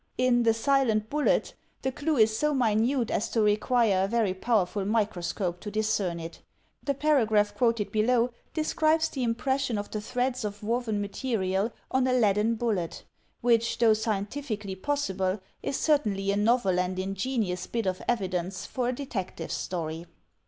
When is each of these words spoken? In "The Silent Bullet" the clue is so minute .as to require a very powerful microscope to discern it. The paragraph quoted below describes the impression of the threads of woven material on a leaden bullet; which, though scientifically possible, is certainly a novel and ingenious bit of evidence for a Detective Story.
In 0.17 0.41
"The 0.41 0.53
Silent 0.55 1.11
Bullet" 1.11 1.53
the 1.83 1.91
clue 1.91 2.17
is 2.17 2.35
so 2.35 2.55
minute 2.55 3.11
.as 3.11 3.29
to 3.29 3.41
require 3.43 4.03
a 4.03 4.07
very 4.07 4.33
powerful 4.33 4.83
microscope 4.83 5.59
to 5.59 5.69
discern 5.69 6.19
it. 6.19 6.41
The 6.83 6.95
paragraph 6.95 7.53
quoted 7.53 7.91
below 7.91 8.31
describes 8.55 9.09
the 9.09 9.21
impression 9.21 9.77
of 9.77 9.91
the 9.91 10.01
threads 10.01 10.43
of 10.43 10.63
woven 10.63 11.01
material 11.01 11.71
on 11.91 12.07
a 12.07 12.13
leaden 12.13 12.55
bullet; 12.55 13.03
which, 13.41 13.77
though 13.77 13.93
scientifically 13.93 14.73
possible, 14.73 15.39
is 15.61 15.77
certainly 15.77 16.31
a 16.31 16.35
novel 16.35 16.79
and 16.79 16.97
ingenious 16.97 17.67
bit 17.67 17.85
of 17.85 18.01
evidence 18.07 18.65
for 18.65 18.89
a 18.89 18.93
Detective 18.93 19.51
Story. 19.51 20.07